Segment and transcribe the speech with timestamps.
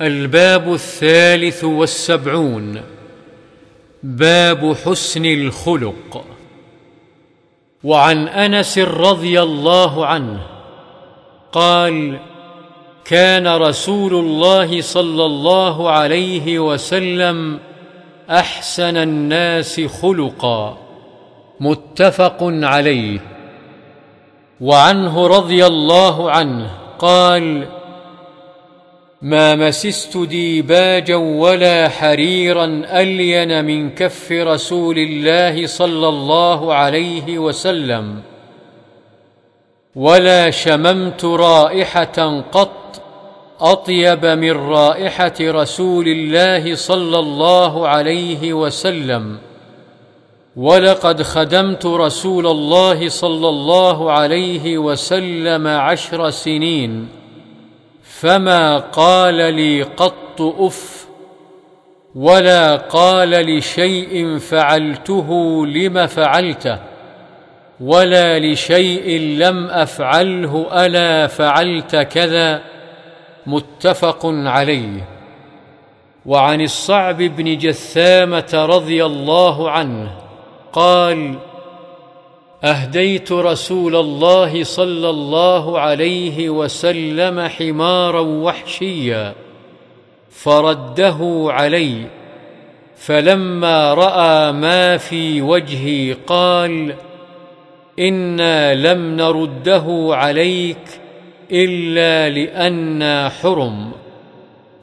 [0.00, 2.80] الباب الثالث والسبعون.
[4.02, 6.24] باب حسن الخلق.
[7.84, 10.40] وعن أنس رضي الله عنه
[11.52, 12.18] قال
[13.04, 17.58] كان رسول الله صلى الله عليه وسلم
[18.30, 20.78] أحسن الناس خلقا.
[21.60, 23.18] متفق عليه.
[24.60, 27.81] وعنه رضي الله عنه قال
[29.22, 38.22] ما مسست ديباجا ولا حريرا ألين من كف رسول الله صلى الله عليه وسلم
[39.96, 43.02] ولا شممت رائحة قط
[43.60, 49.38] أطيب من رائحة رسول الله صلى الله عليه وسلم
[50.56, 57.21] ولقد خدمت رسول الله صلى الله عليه وسلم عشر سنين.
[58.02, 61.06] فما قال لي قط اف
[62.14, 66.78] ولا قال لشيء فعلته لم فعلته
[67.80, 72.62] ولا لشيء لم افعله الا فعلت كذا
[73.46, 75.08] متفق عليه
[76.26, 80.10] وعن الصعب بن جثامه رضي الله عنه
[80.72, 81.38] قال
[82.64, 89.34] أهديت رسول الله صلى الله عليه وسلم حمارا وحشيا
[90.30, 92.06] فرده علي
[92.96, 96.94] فلما رأى ما في وجهي قال
[97.98, 101.00] إنا لم نرده عليك
[101.52, 103.92] إلا لانا حرم.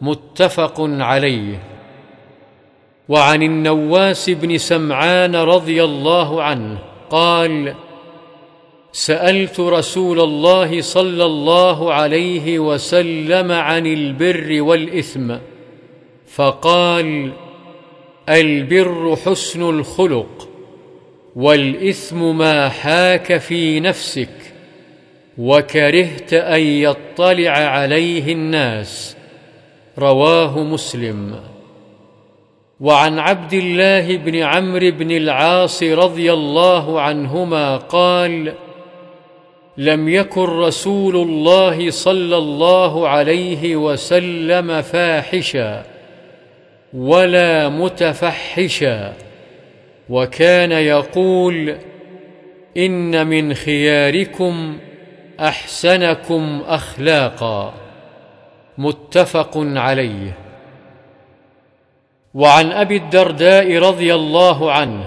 [0.00, 1.62] متفق عليه.
[3.08, 7.74] وعن النواس بن سمعان رضي الله عنه قال
[8.92, 15.34] سألت رسول الله صلى الله عليه وسلم عن البر والإثم
[16.26, 17.32] فقال
[18.28, 20.48] البر حسن الخلق
[21.36, 24.54] والإثم ما حاك في نفسك
[25.38, 29.16] وكرهت أن يطلع عليه الناس.
[29.98, 31.40] رواه مسلم.
[32.80, 38.52] وعن عبد الله بن عمرو بن العاص رضي الله عنهما قال
[39.76, 45.84] لم يكن رسول الله صلى الله عليه وسلم فاحشا
[46.94, 49.12] ولا متفحشا
[50.08, 51.74] وكان يقول
[52.76, 54.78] إن من خياركم
[55.40, 57.74] أحسنكم أخلاقا.
[58.78, 60.47] متفق عليه.
[62.38, 65.04] وعن أبي الدرداء رضي الله عنه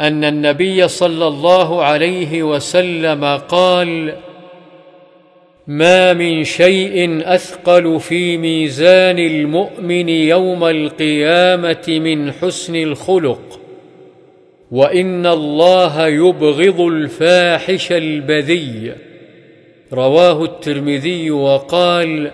[0.00, 4.14] أن النبي صلى الله عليه وسلم قال
[5.66, 13.60] ما من شيء أثقل في ميزان المؤمن يوم القيامة من حسن الخلق
[14.70, 18.92] وإن الله يبغض الفاحش البذي
[19.92, 22.30] رواه الترمذي وقال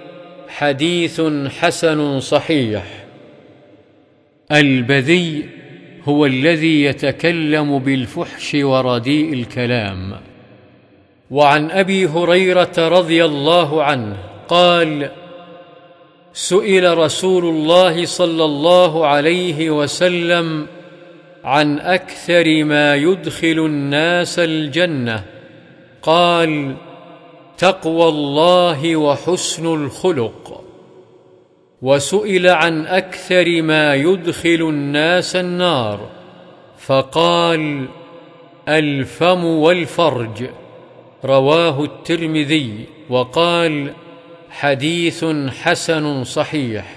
[0.49, 1.21] حديث
[1.61, 3.02] حسن صحيح.
[4.53, 5.49] البذي
[6.05, 10.17] هو الذي يتكلم بالفحش ورديء الكلام.
[11.31, 14.17] وعن أبي هريرة رضي الله عنه
[14.49, 15.11] قال
[16.33, 20.67] سئل رسول الله صلى الله عليه وسلم
[21.45, 25.25] عن أكثر ما يدخل الناس الجنة.
[26.03, 26.77] قال
[27.59, 30.62] تقوى الله وحسن الخلق.
[31.83, 36.09] وسئل عن أكثر ما يدخل الناس النار
[36.79, 37.89] فقال
[38.69, 40.45] الفم والفرج.
[41.25, 43.93] رواه الترمذي وقال
[44.51, 45.25] حديث
[45.63, 46.97] حسن صحيح.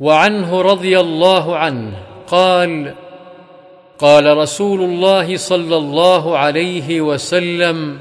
[0.00, 1.92] وعنه رضي الله عنه
[2.26, 2.94] قال
[3.98, 7.98] قال رسول الله صلى الله عليه وسلم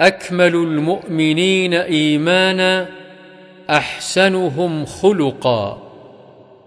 [0.00, 3.01] أكمل المؤمنين إيمانا
[3.72, 5.78] أحسنهم خلقا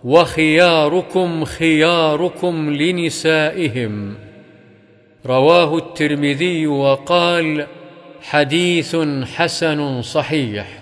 [0.04, 4.16] وخياركم خياركم لنسائهم.
[5.26, 7.68] رواه الترمذي وقال
[8.22, 8.96] حديث
[9.36, 10.82] حسن صحيح.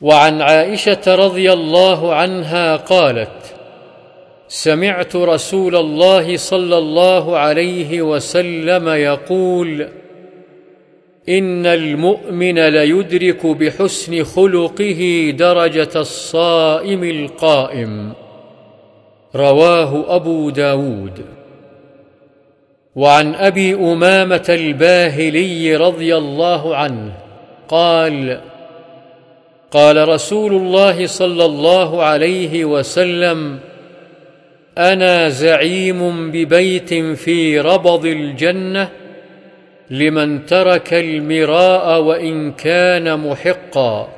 [0.00, 3.54] وعن عائشة رضي الله عنها قالت
[4.48, 9.88] سمعت رسول الله صلى الله عليه وسلم يقول
[11.28, 18.12] إن المؤمن ليدرك بحسن خلقه درجة الصائم القائم.
[19.34, 21.24] رواه أبو داود.
[22.96, 27.12] وعن أبي أمامة الباهلي رضي الله عنه
[27.68, 28.40] قال
[29.70, 33.58] قال رسول الله صلى الله عليه وسلم
[34.78, 38.90] أنا زعيم ببيت في ربض الجنة
[39.94, 44.08] لمن ترك المراء وإن كان محقا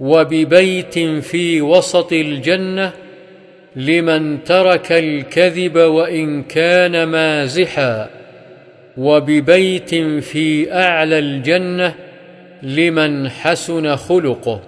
[0.00, 2.92] وببيت في وسط الجنة
[3.76, 8.10] لمن ترك الكذب وإن كان مازحا
[8.96, 9.94] وببيت
[10.24, 11.94] في أعلى الجنة
[12.62, 14.60] لمن حسن خلقه.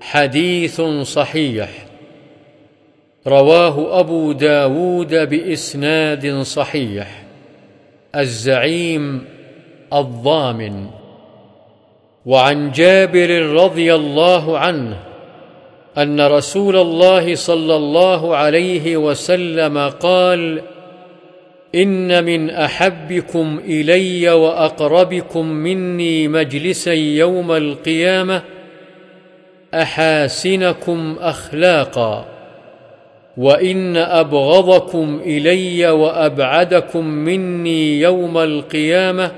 [0.00, 1.70] حديث صحيح.
[3.26, 7.21] رواه أبو داود بإسناد صحيح.
[8.16, 9.24] الزعيم
[9.92, 10.86] الضامن.
[12.26, 14.96] وعن جابر رضي الله عنه
[15.98, 20.62] أن رسول الله صلى الله عليه وسلم قال
[21.74, 28.42] إن من أحبكم إلي وأقربكم مني مجلسا يوم القيامة
[29.74, 32.31] أحاسنكم أخلاقا.
[33.36, 39.32] وان ابغضكم الي وابعدكم مني يوم القيامه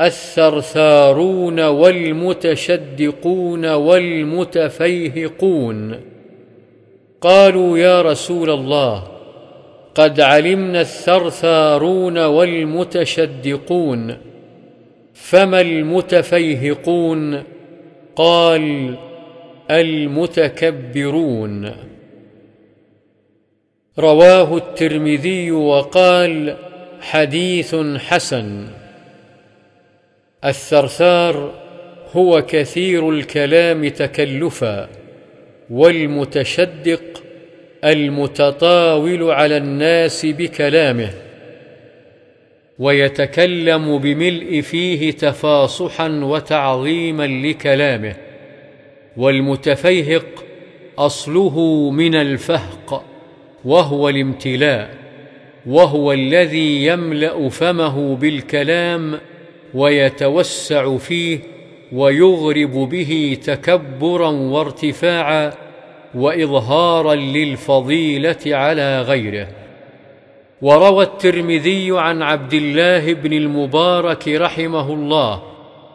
[0.00, 5.30] الثرثارون والمتشدقون والمتفيهقون
[7.20, 9.04] قالوا يا رسول الله
[9.94, 14.16] قد علمنا الثرثارون والمتشدقون
[15.14, 17.42] فما المتفيهقون
[18.16, 18.94] قال
[19.70, 21.72] المتكبرون
[23.98, 26.56] رواه الترمذي وقال
[27.00, 28.68] حديث حسن.
[30.44, 31.54] الثرثار
[32.12, 34.88] هو كثير الكلام تكلفا
[35.70, 37.22] والمتشدق
[37.84, 41.10] المتطاول على الناس بكلامه
[42.78, 48.16] ويتكلم بملء فيه تفاصحا وتعظيما لكلامه
[49.16, 50.44] والمتفيهق
[50.98, 53.09] أصله من الفهق.
[53.64, 54.94] وهو الامتلاء
[55.66, 59.18] وهو الذي يملأ فمه بالكلام
[59.74, 61.38] ويتوسع فيه
[61.92, 65.52] ويغرب به تكبرا وارتفاعا
[66.14, 69.48] وإظهارا للفضيلة على غيره.
[70.62, 75.42] وروى الترمذي عن عبد الله بن المبارك رحمه الله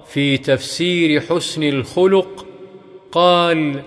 [0.08, 2.46] في تفسير حسن الخلق
[3.12, 3.82] قال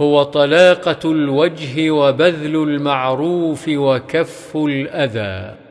[0.00, 5.65] هو طلاقة الوجه وبذل المعروف وكف الأذى.